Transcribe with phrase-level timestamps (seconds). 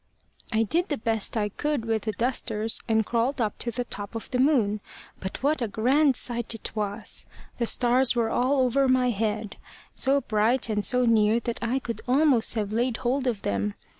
[0.51, 4.15] "I did the best I could with the dusters, and crawled up to the top
[4.15, 4.79] of the moon.
[5.19, 7.27] But what a grand sight it was!
[7.59, 9.57] The stars were all over my head,
[9.93, 13.75] so bright and so near that I could almost have laid hold of them.